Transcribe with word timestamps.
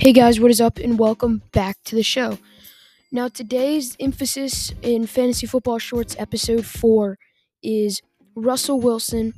Hey 0.00 0.12
guys, 0.12 0.38
what 0.38 0.52
is 0.52 0.60
up, 0.60 0.78
and 0.78 0.96
welcome 0.96 1.42
back 1.50 1.76
to 1.86 1.96
the 1.96 2.04
show. 2.04 2.38
Now, 3.10 3.26
today's 3.26 3.96
emphasis 3.98 4.72
in 4.80 5.08
Fantasy 5.08 5.44
Football 5.44 5.80
Shorts 5.80 6.14
episode 6.20 6.64
4 6.64 7.18
is 7.64 8.00
Russell 8.36 8.80
Wilson, 8.80 9.34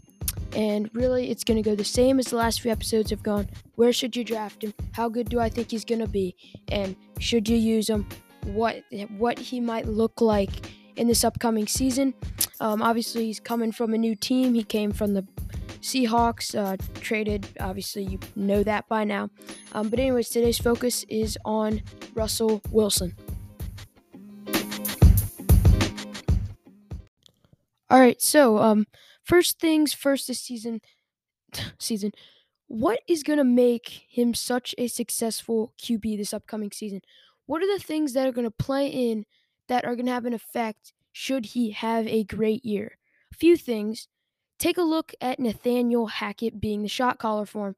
and 0.54 0.90
really 0.92 1.30
it's 1.30 1.44
going 1.44 1.56
to 1.56 1.66
go 1.66 1.74
the 1.74 1.82
same 1.82 2.18
as 2.18 2.26
the 2.26 2.36
last 2.36 2.60
few 2.60 2.70
episodes 2.70 3.08
have 3.08 3.22
gone. 3.22 3.48
Where 3.76 3.90
should 3.90 4.14
you 4.14 4.22
draft 4.22 4.62
him? 4.62 4.74
How 4.92 5.08
good 5.08 5.30
do 5.30 5.40
I 5.40 5.48
think 5.48 5.70
he's 5.70 5.86
going 5.86 6.02
to 6.02 6.06
be? 6.06 6.36
And 6.68 6.94
should 7.18 7.48
you 7.48 7.56
use 7.56 7.88
him? 7.88 8.06
What, 8.44 8.84
what 9.16 9.38
he 9.38 9.60
might 9.60 9.86
look 9.86 10.20
like 10.20 10.50
in 10.94 11.08
this 11.08 11.24
upcoming 11.24 11.68
season. 11.68 12.12
Um, 12.60 12.82
obviously, 12.82 13.24
he's 13.24 13.40
coming 13.40 13.72
from 13.72 13.94
a 13.94 13.98
new 13.98 14.14
team. 14.14 14.52
He 14.52 14.62
came 14.62 14.92
from 14.92 15.14
the 15.14 15.26
Seahawks 15.80 16.54
uh, 16.54 16.76
traded. 17.00 17.48
Obviously, 17.58 18.04
you 18.04 18.18
know 18.36 18.62
that 18.62 18.88
by 18.88 19.04
now. 19.04 19.30
Um, 19.72 19.88
but, 19.88 19.98
anyways, 19.98 20.28
today's 20.28 20.58
focus 20.58 21.04
is 21.08 21.38
on 21.44 21.82
Russell 22.14 22.60
Wilson. 22.70 23.14
All 27.90 27.98
right, 27.98 28.22
so 28.22 28.58
um, 28.58 28.86
first 29.24 29.58
things 29.58 29.92
first 29.92 30.28
this 30.28 30.40
season. 30.40 30.80
season, 31.78 32.12
what 32.68 33.00
is 33.08 33.24
going 33.24 33.38
to 33.38 33.44
make 33.44 34.06
him 34.08 34.32
such 34.32 34.76
a 34.78 34.86
successful 34.86 35.72
QB 35.82 36.16
this 36.16 36.32
upcoming 36.32 36.70
season? 36.70 37.00
What 37.46 37.62
are 37.62 37.78
the 37.78 37.82
things 37.82 38.12
that 38.12 38.28
are 38.28 38.32
going 38.32 38.46
to 38.46 38.52
play 38.52 38.86
in 38.86 39.26
that 39.66 39.84
are 39.84 39.96
going 39.96 40.06
to 40.06 40.12
have 40.12 40.24
an 40.24 40.32
effect 40.32 40.92
should 41.10 41.46
he 41.46 41.72
have 41.72 42.06
a 42.06 42.22
great 42.22 42.64
year? 42.64 42.96
A 43.32 43.36
few 43.36 43.56
things. 43.56 44.06
Take 44.60 44.76
a 44.76 44.82
look 44.82 45.14
at 45.22 45.40
Nathaniel 45.40 46.06
Hackett 46.06 46.60
being 46.60 46.82
the 46.82 46.88
shot 46.88 47.18
caller 47.18 47.46
for 47.46 47.68
him. 47.68 47.76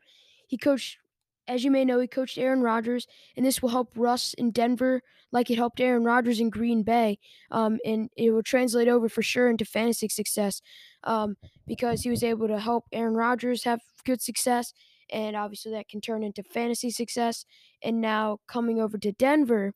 He 0.49 0.59
coached, 0.59 0.99
as 1.47 1.63
you 1.63 1.71
may 1.71 1.85
know, 1.85 2.01
he 2.01 2.09
coached 2.09 2.37
Aaron 2.37 2.61
Rodgers, 2.61 3.07
and 3.37 3.47
this 3.47 3.63
will 3.63 3.69
help 3.69 3.93
Russ 3.95 4.35
in 4.35 4.51
Denver 4.51 5.01
like 5.31 5.49
it 5.49 5.57
helped 5.57 5.81
Aaron 5.81 6.05
Rodgers 6.05 6.41
in 6.41 6.51
Green 6.51 6.83
Bay. 6.83 7.21
Um, 7.53 7.79
and 7.85 8.11
it 8.17 8.33
will 8.33 8.43
translate 8.43 8.89
over 8.89 9.09
for 9.09 9.23
sure 9.23 9.49
into 9.49 9.65
fantasy 9.65 10.09
success 10.09 10.61
um, 11.05 11.37
because 11.69 12.03
he 12.03 12.11
was 12.11 12.25
able 12.25 12.49
to 12.49 12.59
help 12.59 12.85
Aaron 12.93 13.15
Rodgers 13.15 13.63
have 13.63 13.81
good 14.05 14.21
success. 14.21 14.75
And 15.09 15.37
obviously, 15.37 15.71
that 15.73 15.89
can 15.89 16.01
turn 16.01 16.25
into 16.25 16.43
fantasy 16.43 16.91
success. 16.91 17.45
And 17.83 18.01
now 18.01 18.39
coming 18.49 18.81
over 18.81 18.99
to 18.99 19.13
Denver, 19.13 19.73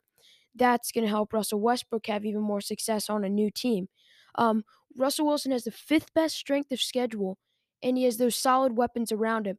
that's 0.56 0.90
going 0.90 1.04
to 1.04 1.10
help 1.10 1.32
Russell 1.32 1.60
Westbrook 1.60 2.06
have 2.06 2.24
even 2.24 2.40
more 2.40 2.60
success 2.60 3.08
on 3.08 3.24
a 3.24 3.28
new 3.28 3.50
team. 3.50 3.88
Um, 4.36 4.64
Russell 4.96 5.26
Wilson 5.26 5.52
has 5.52 5.64
the 5.64 5.70
fifth 5.70 6.14
best 6.14 6.36
strength 6.36 6.72
of 6.72 6.80
schedule, 6.80 7.38
and 7.82 7.96
he 7.96 8.04
has 8.04 8.16
those 8.16 8.36
solid 8.36 8.76
weapons 8.76 9.12
around 9.12 9.46
him. 9.46 9.58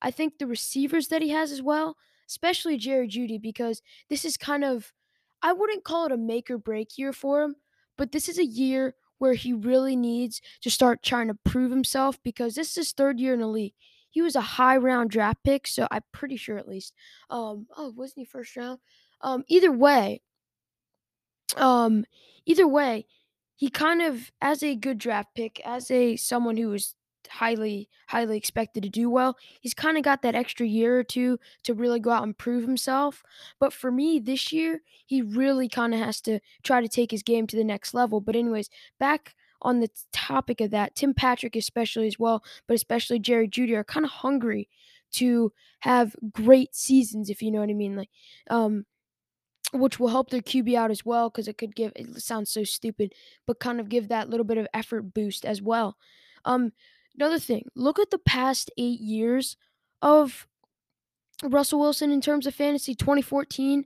I 0.00 0.10
think 0.10 0.38
the 0.38 0.46
receivers 0.46 1.08
that 1.08 1.22
he 1.22 1.30
has 1.30 1.50
as 1.52 1.62
well, 1.62 1.96
especially 2.28 2.76
Jerry 2.76 3.08
Jeudy, 3.08 3.40
because 3.40 3.82
this 4.08 4.24
is 4.24 4.36
kind 4.36 4.64
of, 4.64 4.92
I 5.42 5.52
wouldn't 5.52 5.84
call 5.84 6.06
it 6.06 6.12
a 6.12 6.16
make 6.16 6.50
or 6.50 6.58
break 6.58 6.96
year 6.96 7.12
for 7.12 7.42
him, 7.42 7.56
but 7.96 8.12
this 8.12 8.28
is 8.28 8.38
a 8.38 8.44
year 8.44 8.94
where 9.18 9.34
he 9.34 9.52
really 9.52 9.96
needs 9.96 10.40
to 10.62 10.70
start 10.70 11.02
trying 11.02 11.28
to 11.28 11.34
prove 11.44 11.70
himself 11.70 12.22
because 12.22 12.54
this 12.54 12.70
is 12.70 12.74
his 12.74 12.92
third 12.92 13.18
year 13.18 13.34
in 13.34 13.40
the 13.40 13.46
league. 13.46 13.74
He 14.10 14.22
was 14.22 14.36
a 14.36 14.40
high 14.40 14.76
round 14.76 15.10
draft 15.10 15.42
pick, 15.44 15.66
so 15.66 15.86
I'm 15.90 16.02
pretty 16.12 16.36
sure 16.36 16.56
at 16.56 16.68
least. 16.68 16.94
Um, 17.28 17.66
oh, 17.76 17.92
wasn't 17.94 18.20
he 18.20 18.24
first 18.24 18.56
round? 18.56 18.78
Um, 19.20 19.44
either 19.48 19.72
way, 19.72 20.22
um, 21.56 22.04
either 22.46 22.66
way, 22.66 23.06
he 23.58 23.68
kind 23.70 24.00
of 24.00 24.30
as 24.40 24.62
a 24.62 24.76
good 24.76 24.98
draft 24.98 25.34
pick, 25.34 25.60
as 25.66 25.90
a 25.90 26.14
someone 26.16 26.56
who 26.56 26.68
was 26.68 26.94
highly 27.28 27.88
highly 28.06 28.38
expected 28.38 28.84
to 28.84 28.88
do 28.88 29.10
well, 29.10 29.36
he's 29.60 29.74
kind 29.74 29.98
of 29.98 30.04
got 30.04 30.22
that 30.22 30.36
extra 30.36 30.64
year 30.64 30.96
or 30.96 31.02
two 31.02 31.40
to 31.64 31.74
really 31.74 31.98
go 31.98 32.10
out 32.10 32.22
and 32.22 32.38
prove 32.38 32.62
himself. 32.62 33.24
But 33.58 33.72
for 33.72 33.90
me 33.90 34.20
this 34.20 34.52
year, 34.52 34.82
he 35.04 35.22
really 35.22 35.68
kind 35.68 35.92
of 35.92 35.98
has 35.98 36.20
to 36.22 36.38
try 36.62 36.80
to 36.80 36.88
take 36.88 37.10
his 37.10 37.24
game 37.24 37.48
to 37.48 37.56
the 37.56 37.64
next 37.64 37.94
level. 37.94 38.20
But 38.20 38.36
anyways, 38.36 38.70
back 39.00 39.34
on 39.60 39.80
the 39.80 39.90
topic 40.12 40.60
of 40.60 40.70
that, 40.70 40.94
Tim 40.94 41.12
Patrick 41.12 41.56
especially 41.56 42.06
as 42.06 42.16
well, 42.16 42.44
but 42.68 42.74
especially 42.74 43.18
Jerry 43.18 43.48
Jeudy 43.48 43.74
are 43.74 43.82
kind 43.82 44.06
of 44.06 44.12
hungry 44.12 44.68
to 45.14 45.52
have 45.80 46.14
great 46.30 46.76
seasons, 46.76 47.28
if 47.28 47.42
you 47.42 47.50
know 47.50 47.58
what 47.58 47.70
I 47.70 47.74
mean. 47.74 47.96
Like, 47.96 48.10
um, 48.50 48.86
which 49.72 50.00
will 50.00 50.08
help 50.08 50.30
their 50.30 50.40
QB 50.40 50.74
out 50.74 50.90
as 50.90 51.04
well 51.04 51.28
because 51.30 51.48
it 51.48 51.58
could 51.58 51.76
give 51.76 51.92
it 51.94 52.22
sounds 52.22 52.50
so 52.50 52.64
stupid, 52.64 53.12
but 53.46 53.60
kind 53.60 53.80
of 53.80 53.88
give 53.88 54.08
that 54.08 54.30
little 54.30 54.44
bit 54.44 54.58
of 54.58 54.66
effort 54.72 55.14
boost 55.14 55.44
as 55.44 55.60
well. 55.60 55.96
Um, 56.44 56.72
another 57.14 57.38
thing, 57.38 57.68
look 57.74 57.98
at 57.98 58.10
the 58.10 58.18
past 58.18 58.70
eight 58.78 59.00
years 59.00 59.56
of 60.00 60.46
Russell 61.42 61.80
Wilson 61.80 62.10
in 62.10 62.20
terms 62.20 62.46
of 62.46 62.54
fantasy. 62.54 62.94
2014, 62.94 63.84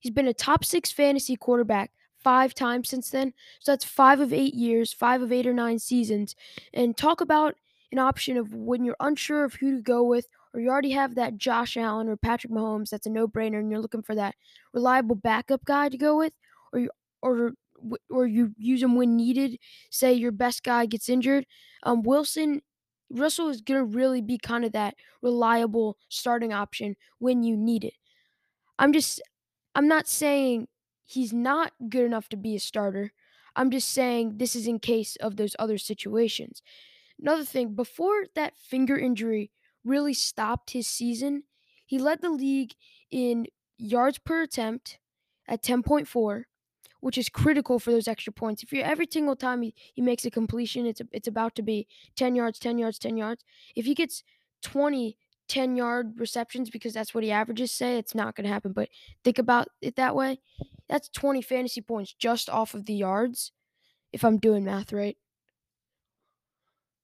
he's 0.00 0.12
been 0.12 0.28
a 0.28 0.34
top 0.34 0.64
six 0.64 0.90
fantasy 0.90 1.36
quarterback 1.36 1.92
five 2.22 2.52
times 2.54 2.88
since 2.88 3.10
then. 3.10 3.32
So 3.60 3.72
that's 3.72 3.84
five 3.84 4.20
of 4.20 4.32
eight 4.32 4.54
years, 4.54 4.92
five 4.92 5.22
of 5.22 5.32
eight 5.32 5.46
or 5.46 5.54
nine 5.54 5.78
seasons. 5.78 6.34
And 6.74 6.96
talk 6.96 7.20
about 7.20 7.54
an 7.92 7.98
option 7.98 8.36
of 8.36 8.54
when 8.54 8.84
you're 8.84 8.96
unsure 9.00 9.44
of 9.44 9.54
who 9.54 9.76
to 9.76 9.82
go 9.82 10.02
with 10.02 10.26
or 10.52 10.60
you 10.60 10.68
already 10.68 10.90
have 10.90 11.14
that 11.14 11.36
Josh 11.36 11.76
Allen 11.76 12.08
or 12.08 12.16
Patrick 12.16 12.52
Mahomes 12.52 12.90
that's 12.90 13.06
a 13.06 13.10
no-brainer 13.10 13.58
and 13.58 13.70
you're 13.70 13.80
looking 13.80 14.02
for 14.02 14.14
that 14.14 14.34
reliable 14.72 15.16
backup 15.16 15.64
guy 15.64 15.88
to 15.88 15.98
go 15.98 16.16
with 16.16 16.32
or 16.72 16.78
you 16.80 16.90
or 17.22 17.52
or 18.10 18.26
you 18.26 18.52
use 18.58 18.82
him 18.82 18.94
when 18.94 19.16
needed 19.16 19.58
say 19.90 20.12
your 20.12 20.32
best 20.32 20.62
guy 20.62 20.84
gets 20.84 21.08
injured 21.08 21.46
um, 21.84 22.02
Wilson 22.02 22.60
Russell 23.10 23.48
is 23.48 23.60
to 23.62 23.84
really 23.84 24.22
be 24.22 24.38
kind 24.38 24.64
of 24.64 24.72
that 24.72 24.94
reliable 25.20 25.98
starting 26.08 26.52
option 26.52 26.96
when 27.18 27.42
you 27.42 27.56
need 27.56 27.84
it. 27.84 27.94
I'm 28.78 28.92
just 28.92 29.20
I'm 29.74 29.88
not 29.88 30.08
saying 30.08 30.68
he's 31.04 31.32
not 31.32 31.72
good 31.88 32.04
enough 32.04 32.28
to 32.30 32.36
be 32.36 32.54
a 32.54 32.60
starter. 32.60 33.12
I'm 33.56 33.70
just 33.70 33.88
saying 33.90 34.38
this 34.38 34.54
is 34.54 34.66
in 34.66 34.78
case 34.78 35.16
of 35.16 35.36
those 35.36 35.56
other 35.58 35.76
situations 35.76 36.62
another 37.20 37.44
thing 37.44 37.74
before 37.74 38.26
that 38.34 38.56
finger 38.56 38.98
injury 38.98 39.50
really 39.84 40.14
stopped 40.14 40.70
his 40.70 40.86
season. 40.86 41.44
He 41.86 41.98
led 41.98 42.20
the 42.20 42.30
league 42.30 42.74
in 43.10 43.46
yards 43.78 44.18
per 44.18 44.42
attempt 44.42 44.98
at 45.48 45.62
10.4, 45.62 46.44
which 47.00 47.18
is 47.18 47.28
critical 47.28 47.78
for 47.78 47.90
those 47.90 48.08
extra 48.08 48.32
points. 48.32 48.62
If 48.62 48.72
you 48.72 48.82
every 48.82 49.08
single 49.10 49.36
time 49.36 49.62
he, 49.62 49.74
he 49.94 50.02
makes 50.02 50.24
a 50.24 50.30
completion, 50.30 50.86
it's 50.86 51.00
a, 51.00 51.08
it's 51.12 51.28
about 51.28 51.54
to 51.56 51.62
be 51.62 51.86
10 52.16 52.34
yards, 52.34 52.58
10 52.58 52.78
yards, 52.78 52.98
10 52.98 53.16
yards. 53.16 53.44
If 53.74 53.86
he 53.86 53.94
gets 53.94 54.22
20 54.62 55.16
10 55.48 55.74
yard 55.74 56.12
receptions 56.16 56.70
because 56.70 56.94
that's 56.94 57.12
what 57.12 57.24
he 57.24 57.32
averages 57.32 57.72
say, 57.72 57.98
it's 57.98 58.14
not 58.14 58.36
going 58.36 58.44
to 58.44 58.52
happen, 58.52 58.72
but 58.72 58.88
think 59.24 59.36
about 59.36 59.66
it 59.82 59.96
that 59.96 60.14
way. 60.14 60.38
That's 60.88 61.08
20 61.08 61.42
fantasy 61.42 61.80
points 61.80 62.14
just 62.14 62.48
off 62.48 62.72
of 62.72 62.86
the 62.86 62.94
yards 62.94 63.50
if 64.12 64.24
I'm 64.24 64.38
doing 64.38 64.64
math 64.64 64.92
right. 64.92 65.16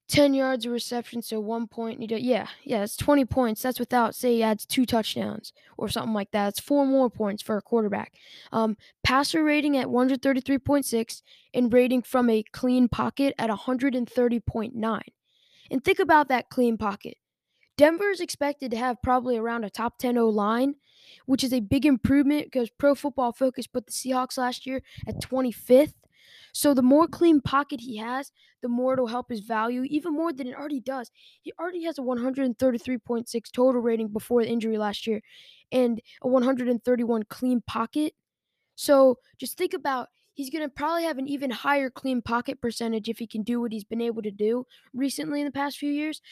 10 0.09 0.35
yards 0.35 0.65
of 0.65 0.73
reception, 0.73 1.21
so 1.21 1.41
one 1.41 1.67
point. 1.67 2.01
You 2.01 2.07
do, 2.07 2.17
yeah, 2.17 2.47
yeah, 2.63 2.85
it's 2.85 2.97
20 2.97 3.25
points. 3.25 3.63
That's 3.63 3.81
without, 3.81 4.15
say, 4.15 4.37
he 4.37 4.43
adds 4.43 4.65
two 4.65 4.87
touchdowns 4.87 5.53
or 5.77 5.89
something 5.89 6.15
like 6.15 6.31
that. 6.31 6.49
It's 6.49 6.61
four 6.61 6.87
more 6.87 7.11
points 7.11 7.43
for 7.43 7.57
a 7.57 7.63
quarterback. 7.63 8.13
Um, 8.53 8.77
passer 9.03 9.43
rating 9.43 9.77
at 9.77 9.89
133.6 9.89 11.23
and 11.55 11.73
rating 11.73 12.03
from 12.03 12.31
a 12.31 12.45
clean 12.53 12.89
pocket 12.89 13.35
at 13.39 13.51
130.9. 13.51 15.03
And 15.71 15.85
think 15.85 15.99
about 15.99 16.29
that 16.29 16.51
clean 16.51 16.79
pocket. 16.79 17.17
Denver 17.77 18.11
is 18.11 18.21
expected 18.21 18.71
to 18.71 18.77
have 18.77 19.03
probably 19.03 19.37
around 19.37 19.65
a 19.65 19.71
top 19.71 19.99
10 19.99 20.17
O 20.17 20.29
line, 20.29 20.77
which 21.27 21.45
is 21.45 21.53
a 21.53 21.61
big 21.61 21.85
improvement 21.85 22.47
because 22.47 22.71
Pro 22.71 22.95
Football 22.95 23.33
Focus 23.33 23.67
put 23.67 23.87
the 23.87 23.93
Seahawks 23.93 24.39
last 24.39 24.67
year 24.67 24.83
at 25.07 25.21
25th. 25.21 25.95
So 26.57 26.73
the 26.73 26.83
more 26.83 27.07
clean 27.07 27.43
pocket 27.43 27.81
he 27.83 27.99
has, 27.99 28.33
the 28.63 28.69
more 28.69 28.95
it'll 28.95 29.09
help 29.09 29.29
his 29.29 29.41
value, 29.41 29.83
even 29.85 30.15
more 30.15 30.33
than 30.33 30.47
it 30.47 30.55
already 30.55 30.81
does. 30.81 31.11
He 31.43 31.53
already 31.61 31.85
has 31.85 31.99
a 31.99 32.03
133.6 32.03 33.51
total 33.51 33.83
rating 33.83 34.09
before 34.09 34.43
the 34.43 34.49
injury 34.49 34.79
last 34.79 35.07
year 35.07 35.21
and 35.71 36.01
a 36.23 36.29
131 36.29 37.25
clean 37.25 37.61
pocket. 37.61 38.15
So 38.75 39.19
just 39.39 39.59
think 39.59 39.75
about 39.75 40.09
he's 40.33 40.49
going 40.49 40.65
to 40.65 40.71
probably 40.71 41.05
have 41.05 41.19
an 41.19 41.29
even 41.29 41.51
higher 41.51 41.91
clean 41.91 42.23
pocket 42.23 42.63
percentage 42.63 43.11
if 43.11 43.19
he 43.19 43.27
can 43.27 43.43
do 43.43 43.61
what 43.61 43.73
he's 43.73 43.85
been 43.85 44.01
able 44.01 44.23
to 44.23 44.31
do 44.31 44.65
recently 44.95 45.41
in 45.41 45.47
the 45.47 45.53
past 45.53 45.77
few 45.77 45.93
years 45.93 46.23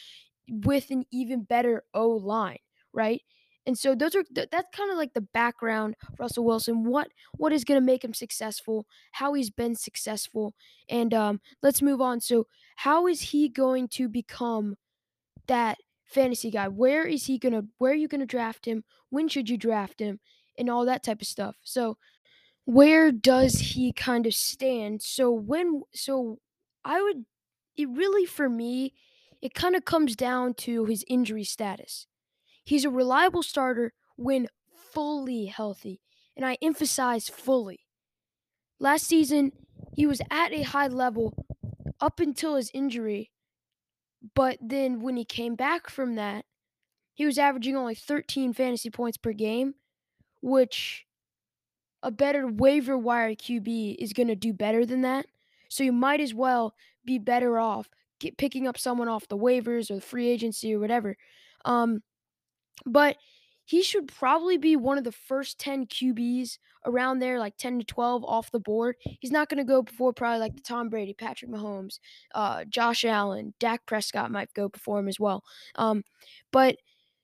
with 0.49 0.89
an 0.89 1.05
even 1.11 1.43
better 1.43 1.83
O 1.93 2.09
line, 2.09 2.59
right? 2.93 3.21
And 3.67 3.77
so 3.77 3.95
those 3.95 4.15
are 4.15 4.23
that's 4.31 4.69
kind 4.75 4.91
of 4.91 4.97
like 4.97 5.13
the 5.13 5.21
background 5.21 5.95
Russell 6.19 6.45
Wilson. 6.45 6.83
What 6.83 7.09
what 7.37 7.51
is 7.51 7.63
going 7.63 7.79
to 7.79 7.85
make 7.85 8.03
him 8.03 8.13
successful? 8.13 8.85
How 9.11 9.33
he's 9.33 9.49
been 9.49 9.75
successful, 9.75 10.53
and 10.89 11.13
um, 11.13 11.41
let's 11.63 11.81
move 11.81 11.99
on. 12.01 12.21
So 12.21 12.47
how 12.75 13.07
is 13.07 13.21
he 13.21 13.49
going 13.49 13.87
to 13.89 14.07
become 14.07 14.75
that 15.47 15.77
fantasy 16.05 16.51
guy? 16.51 16.67
Where 16.67 17.05
is 17.05 17.25
he 17.25 17.39
gonna? 17.39 17.63
Where 17.79 17.91
are 17.91 17.95
you 17.95 18.07
gonna 18.07 18.25
draft 18.25 18.65
him? 18.65 18.83
When 19.09 19.27
should 19.27 19.49
you 19.49 19.57
draft 19.57 19.99
him? 19.99 20.19
And 20.57 20.69
all 20.69 20.85
that 20.85 21.03
type 21.03 21.21
of 21.21 21.27
stuff. 21.27 21.55
So 21.63 21.97
where 22.65 23.11
does 23.11 23.59
he 23.59 23.93
kind 23.93 24.25
of 24.25 24.33
stand? 24.33 25.01
So 25.01 25.31
when 25.31 25.81
so 25.93 26.39
I 26.83 27.01
would 27.01 27.25
it 27.77 27.89
really 27.89 28.25
for 28.25 28.49
me 28.49 28.93
it 29.41 29.53
kind 29.53 29.75
of 29.75 29.85
comes 29.85 30.15
down 30.15 30.55
to 30.55 30.85
his 30.85 31.05
injury 31.07 31.43
status. 31.43 32.07
He's 32.65 32.83
a 32.83 32.89
reliable 32.89 33.43
starter 33.43 33.93
when 34.17 34.47
fully 34.91 35.45
healthy. 35.45 36.01
And 36.35 36.45
I 36.45 36.57
emphasize 36.61 37.29
fully. 37.29 37.81
Last 38.79 39.05
season, 39.05 39.53
he 39.93 40.05
was 40.05 40.21
at 40.29 40.51
a 40.51 40.63
high 40.63 40.87
level 40.87 41.45
up 42.01 42.19
until 42.19 42.55
his 42.55 42.71
injury. 42.73 43.31
But 44.33 44.57
then 44.59 45.01
when 45.01 45.15
he 45.15 45.23
came 45.23 45.55
back 45.55 45.89
from 45.89 46.15
that, 46.15 46.45
he 47.13 47.25
was 47.25 47.37
averaging 47.37 47.77
only 47.77 47.95
13 47.95 48.51
fantasy 48.51 48.89
points 48.89 49.17
per 49.17 49.31
game, 49.31 49.75
which 50.41 51.05
a 52.03 52.11
better 52.11 52.47
waiver 52.47 52.97
wire 52.97 53.35
QB 53.35 53.95
is 53.99 54.11
going 54.11 54.27
to 54.27 54.35
do 54.35 54.51
better 54.51 54.85
than 54.85 55.01
that. 55.01 55.27
So 55.69 55.83
you 55.83 55.93
might 55.93 56.19
as 56.19 56.33
well 56.33 56.75
be 57.05 57.17
better 57.17 57.59
off 57.59 57.87
get, 58.19 58.37
picking 58.37 58.67
up 58.67 58.77
someone 58.77 59.07
off 59.07 59.27
the 59.27 59.37
waivers 59.37 59.89
or 59.89 59.95
the 59.95 60.01
free 60.01 60.27
agency 60.27 60.73
or 60.73 60.79
whatever. 60.79 61.15
Um, 61.63 62.03
but 62.85 63.17
he 63.65 63.81
should 63.81 64.07
probably 64.07 64.57
be 64.57 64.75
one 64.75 64.97
of 64.97 65.03
the 65.03 65.11
first 65.11 65.59
10 65.59 65.87
QBs 65.87 66.59
around 66.85 67.19
there, 67.19 67.39
like 67.39 67.57
10 67.57 67.79
to 67.79 67.85
12 67.85 68.23
off 68.23 68.51
the 68.51 68.59
board. 68.59 68.95
He's 69.19 69.31
not 69.31 69.49
going 69.49 69.57
to 69.57 69.63
go 69.63 69.81
before 69.81 70.13
probably 70.13 70.39
like 70.39 70.55
the 70.55 70.61
Tom 70.61 70.87
Brady, 70.87 71.13
Patrick 71.13 71.49
Mahomes, 71.49 71.99
uh, 72.35 72.63
Josh 72.65 73.03
Allen, 73.03 73.55
Dak 73.59 73.85
Prescott 73.87 74.31
might 74.31 74.53
go 74.53 74.69
before 74.69 74.99
him 74.99 75.07
as 75.07 75.19
well. 75.19 75.43
Um, 75.75 76.03
but 76.51 76.77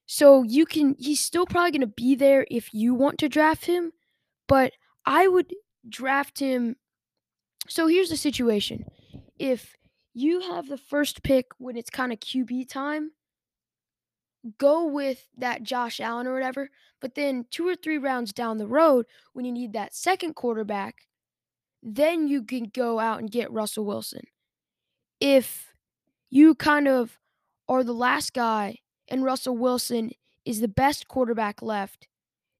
so 0.07 0.41
you 0.41 0.65
can, 0.65 0.95
he's 0.97 1.21
still 1.21 1.45
probably 1.45 1.71
going 1.71 1.81
to 1.81 1.87
be 1.87 2.15
there 2.15 2.45
if 2.49 2.73
you 2.73 2.95
want 2.95 3.19
to 3.19 3.29
draft 3.29 3.65
him, 3.65 3.91
but 4.47 4.73
I 5.05 5.27
would 5.27 5.53
draft 5.87 6.39
him. 6.39 6.75
So 7.69 7.85
here's 7.85 8.09
the 8.09 8.17
situation 8.17 8.85
if 9.37 9.75
you 10.13 10.41
have 10.41 10.67
the 10.67 10.77
first 10.77 11.21
pick 11.23 11.51
when 11.59 11.77
it's 11.77 11.89
kind 11.91 12.11
of 12.11 12.19
QB 12.19 12.67
time, 12.67 13.11
go 14.57 14.85
with 14.85 15.27
that 15.37 15.63
Josh 15.63 15.99
Allen 15.99 16.27
or 16.27 16.33
whatever. 16.33 16.69
But 16.99 17.15
then 17.15 17.45
two 17.51 17.67
or 17.67 17.75
three 17.75 17.97
rounds 17.97 18.33
down 18.33 18.57
the 18.57 18.67
road, 18.67 19.05
when 19.33 19.45
you 19.45 19.51
need 19.51 19.73
that 19.73 19.95
second 19.95 20.35
quarterback, 20.35 21.07
then 21.83 22.27
you 22.27 22.43
can 22.43 22.65
go 22.73 22.99
out 22.99 23.19
and 23.19 23.31
get 23.31 23.51
Russell 23.51 23.85
Wilson. 23.85 24.23
If 25.19 25.73
you 26.29 26.55
kind 26.55 26.87
of 26.87 27.17
are 27.67 27.83
the 27.83 27.93
last 27.93 28.33
guy 28.33 28.77
and 29.07 29.23
Russell 29.23 29.57
Wilson 29.57 30.11
is 30.45 30.59
the 30.59 30.67
best 30.67 31.07
quarterback 31.07 31.61
left, 31.61 32.07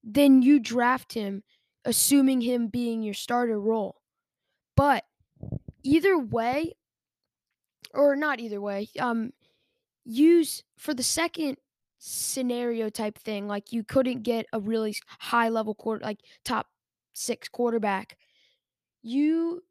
then 0.04 0.42
you 0.42 0.60
draft 0.60 1.14
him, 1.14 1.44
assuming 1.86 2.42
him 2.42 2.68
being 2.68 3.04
your 3.04 3.14
starter 3.14 3.60
role. 3.60 4.02
But 4.76 5.06
either 5.84 6.18
way, 6.18 6.76
or 7.94 8.16
not 8.16 8.40
either 8.40 8.62
way, 8.62 8.90
um, 9.00 9.34
use 10.06 10.64
for 10.78 10.94
the 10.94 11.04
second 11.04 11.58
scenario 12.04 12.90
type 12.90 13.16
thing, 13.20 13.48
like 13.48 13.72
you 13.72 13.84
couldn't 13.84 14.24
get 14.24 14.48
a 14.54 14.60
really 14.60 14.96
high 15.20 15.50
level 15.50 15.76
quarter, 15.76 16.04
like 16.04 16.20
top 16.44 16.68
six 17.14 17.48
quarterback. 17.48 18.18
You 19.04 19.62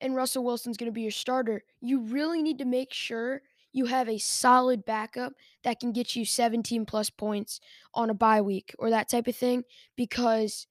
and 0.00 0.16
Russell 0.16 0.42
Wilson's 0.42 0.76
going 0.76 0.90
to 0.90 0.92
be 0.92 1.02
your 1.02 1.12
starter. 1.12 1.62
You 1.80 2.00
really 2.00 2.42
need 2.42 2.58
to 2.58 2.64
make 2.64 2.92
sure 2.92 3.42
you 3.72 3.86
have 3.86 4.08
a 4.08 4.18
solid 4.18 4.84
backup 4.84 5.32
that 5.62 5.78
can 5.78 5.92
get 5.92 6.16
you 6.16 6.24
17 6.24 6.86
plus 6.86 7.08
points 7.08 7.60
on 7.94 8.10
a 8.10 8.14
bye 8.14 8.40
week 8.40 8.74
or 8.80 8.90
that 8.90 9.08
type 9.08 9.28
of 9.28 9.36
thing 9.36 9.62
because 9.96 10.66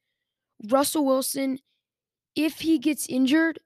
Russell 0.67 1.05
Wilson, 1.05 1.59
if 2.35 2.59
he 2.59 2.77
gets 2.77 3.07
injured, 3.07 3.57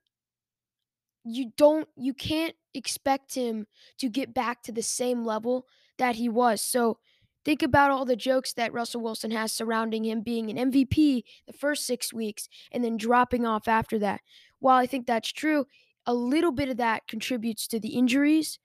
you 1.26 1.52
don't 1.58 1.88
you 1.96 2.14
can't 2.14 2.54
expect 2.76 3.34
him 3.34 3.66
to 3.98 4.08
get 4.08 4.36
back 4.36 4.62
to 4.62 4.72
the 4.72 4.84
same 4.84 5.26
level 5.26 5.66
that 5.98 6.16
he 6.16 6.30
was. 6.30 6.62
So 6.62 7.00
think 7.46 7.62
about 7.62 7.92
all 7.92 8.06
the 8.06 8.16
jokes 8.16 8.54
that 8.54 8.74
Russell 8.74 9.02
Wilson 9.02 9.32
has 9.32 9.52
surrounding 9.52 10.06
him 10.06 10.22
being 10.22 10.50
an 10.50 10.72
MVP 10.72 11.24
the 11.48 11.54
first 11.54 11.86
6 11.86 12.14
weeks 12.14 12.48
and 12.72 12.84
then 12.84 12.98
dropping 12.98 13.46
off 13.46 13.68
after 13.68 14.00
that. 14.00 14.22
While 14.60 14.78
I 14.78 14.86
think 14.86 15.06
that's 15.06 15.32
true, 15.32 15.66
a 16.06 16.14
little 16.14 16.52
bit 16.52 16.70
of 16.70 16.78
that 16.78 17.08
contributes 17.08 17.68
to 17.68 17.80
the 17.80 17.96
injuries. 17.96 18.60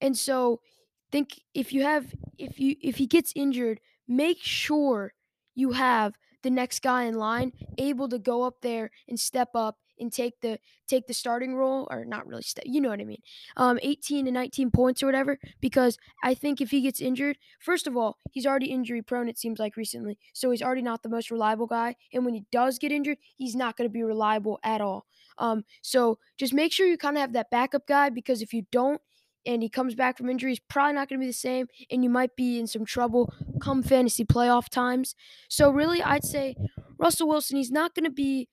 And 0.00 0.16
so 0.16 0.60
think 1.10 1.40
if 1.54 1.72
you 1.72 1.82
have 1.82 2.14
if 2.36 2.60
you 2.60 2.76
if 2.80 2.96
he 2.96 3.06
gets 3.06 3.32
injured, 3.34 3.80
make 4.06 4.38
sure 4.40 5.14
you 5.54 5.72
have 5.72 6.14
the 6.42 6.50
next 6.50 6.82
guy 6.82 7.04
in 7.04 7.14
line 7.14 7.52
able 7.78 8.08
to 8.08 8.18
go 8.18 8.42
up 8.42 8.60
there 8.62 8.90
and 9.08 9.18
step 9.18 9.50
up 9.54 9.78
and 10.00 10.12
take 10.12 10.40
the 10.40 10.58
take 10.86 11.06
the 11.06 11.14
starting 11.14 11.54
role 11.54 11.86
or 11.90 12.04
not 12.04 12.26
really 12.26 12.42
step, 12.42 12.64
you 12.66 12.80
know 12.80 12.88
what 12.88 13.00
I 13.00 13.04
mean. 13.04 13.22
Um 13.56 13.78
18 13.82 14.26
to 14.26 14.30
19 14.32 14.70
points 14.70 15.02
or 15.02 15.06
whatever 15.06 15.38
because 15.60 15.98
I 16.22 16.34
think 16.34 16.60
if 16.60 16.70
he 16.70 16.80
gets 16.80 17.00
injured, 17.00 17.38
first 17.60 17.86
of 17.86 17.96
all, 17.96 18.18
he's 18.30 18.46
already 18.46 18.66
injury 18.66 19.02
prone 19.02 19.28
it 19.28 19.38
seems 19.38 19.58
like 19.58 19.76
recently. 19.76 20.18
So 20.32 20.50
he's 20.50 20.62
already 20.62 20.82
not 20.82 21.02
the 21.02 21.08
most 21.08 21.30
reliable 21.30 21.66
guy 21.66 21.96
and 22.12 22.24
when 22.24 22.34
he 22.34 22.44
does 22.52 22.78
get 22.78 22.92
injured, 22.92 23.18
he's 23.36 23.54
not 23.54 23.76
going 23.76 23.88
to 23.88 23.92
be 23.92 24.02
reliable 24.02 24.58
at 24.62 24.80
all. 24.80 25.06
Um 25.38 25.64
so 25.82 26.18
just 26.36 26.54
make 26.54 26.72
sure 26.72 26.86
you 26.86 26.98
kind 26.98 27.16
of 27.16 27.20
have 27.20 27.32
that 27.34 27.50
backup 27.50 27.86
guy 27.86 28.10
because 28.10 28.42
if 28.42 28.52
you 28.52 28.64
don't 28.72 29.00
and 29.46 29.62
he 29.62 29.68
comes 29.68 29.94
back 29.94 30.18
from 30.18 30.28
injury, 30.28 30.50
he's 30.50 30.60
probably 30.60 30.92
not 30.92 31.08
going 31.08 31.18
to 31.18 31.22
be 31.22 31.28
the 31.28 31.32
same, 31.32 31.68
and 31.90 32.04
you 32.04 32.10
might 32.10 32.36
be 32.36 32.58
in 32.58 32.66
some 32.66 32.84
trouble 32.84 33.32
come 33.60 33.82
fantasy 33.82 34.24
playoff 34.24 34.68
times. 34.68 35.14
So, 35.48 35.70
really, 35.70 36.02
I'd 36.02 36.24
say 36.24 36.54
Russell 36.98 37.28
Wilson, 37.28 37.56
he's 37.56 37.70
not 37.70 37.94
going 37.94 38.04
to 38.04 38.10
be 38.10 38.48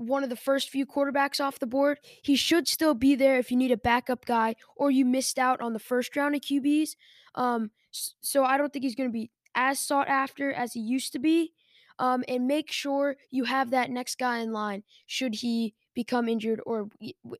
one 0.00 0.24
of 0.24 0.30
the 0.30 0.36
first 0.36 0.70
few 0.70 0.86
quarterbacks 0.86 1.40
off 1.40 1.58
the 1.58 1.66
board. 1.66 1.98
He 2.22 2.36
should 2.36 2.66
still 2.68 2.94
be 2.94 3.14
there 3.14 3.38
if 3.38 3.50
you 3.50 3.56
need 3.56 3.70
a 3.70 3.76
backup 3.76 4.24
guy 4.24 4.56
or 4.76 4.90
you 4.90 5.04
missed 5.04 5.38
out 5.38 5.60
on 5.60 5.72
the 5.72 5.78
first 5.78 6.14
round 6.16 6.34
of 6.34 6.40
QBs. 6.40 6.96
Um, 7.34 7.70
so, 7.90 8.44
I 8.44 8.56
don't 8.56 8.72
think 8.72 8.84
he's 8.84 8.94
going 8.94 9.08
to 9.08 9.12
be 9.12 9.30
as 9.54 9.78
sought 9.78 10.08
after 10.08 10.52
as 10.52 10.72
he 10.72 10.80
used 10.80 11.12
to 11.12 11.18
be. 11.18 11.52
Um, 11.98 12.24
and 12.28 12.46
make 12.46 12.72
sure 12.72 13.16
you 13.30 13.44
have 13.44 13.70
that 13.70 13.90
next 13.90 14.18
guy 14.18 14.38
in 14.38 14.52
line 14.52 14.84
should 15.06 15.34
he 15.34 15.74
become 15.94 16.28
injured 16.28 16.62
or 16.64 16.88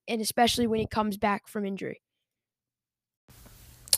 and 0.06 0.20
especially 0.20 0.66
when 0.66 0.80
he 0.80 0.86
comes 0.86 1.16
back 1.16 1.48
from 1.48 1.64
injury 1.64 2.02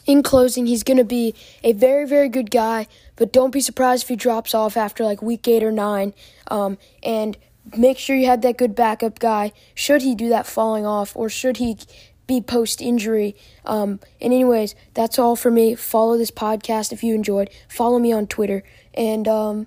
in 0.06 0.22
closing, 0.22 0.66
he's 0.66 0.82
going 0.82 0.96
to 0.96 1.04
be 1.04 1.34
a 1.62 1.72
very, 1.72 2.06
very 2.06 2.28
good 2.28 2.50
guy, 2.50 2.86
but 3.16 3.32
don't 3.32 3.50
be 3.50 3.60
surprised 3.60 4.04
if 4.04 4.08
he 4.08 4.16
drops 4.16 4.54
off 4.54 4.76
after 4.76 5.04
like 5.04 5.22
week 5.22 5.46
eight 5.46 5.62
or 5.62 5.72
nine. 5.72 6.12
Um, 6.48 6.78
and 7.02 7.36
make 7.76 7.98
sure 7.98 8.16
you 8.16 8.26
have 8.26 8.42
that 8.42 8.58
good 8.58 8.74
backup 8.74 9.18
guy 9.18 9.52
should 9.74 10.02
he 10.02 10.14
do 10.14 10.28
that 10.28 10.46
falling 10.46 10.84
off 10.84 11.14
or 11.16 11.28
should 11.28 11.58
he 11.58 11.78
be 12.26 12.40
post 12.40 12.80
injury. 12.80 13.36
Um, 13.64 14.00
and, 14.20 14.32
anyways, 14.32 14.74
that's 14.94 15.18
all 15.18 15.36
for 15.36 15.50
me. 15.50 15.74
Follow 15.74 16.16
this 16.16 16.30
podcast 16.30 16.92
if 16.92 17.02
you 17.02 17.14
enjoyed. 17.14 17.50
Follow 17.68 17.98
me 17.98 18.12
on 18.12 18.26
Twitter. 18.26 18.62
And, 18.94 19.26
um, 19.28 19.66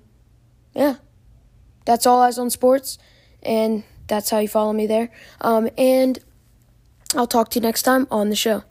yeah, 0.74 0.96
that's 1.84 2.06
all 2.06 2.22
Eyes 2.22 2.38
on 2.38 2.50
Sports. 2.50 2.98
And 3.42 3.84
that's 4.08 4.30
how 4.30 4.38
you 4.38 4.48
follow 4.48 4.72
me 4.72 4.86
there. 4.86 5.10
Um, 5.40 5.68
and 5.76 6.18
I'll 7.14 7.26
talk 7.26 7.50
to 7.50 7.58
you 7.58 7.62
next 7.62 7.82
time 7.82 8.06
on 8.10 8.30
the 8.30 8.36
show. 8.36 8.64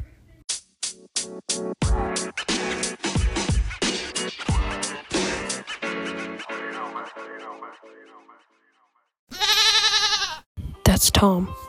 Tom. 11.26 11.65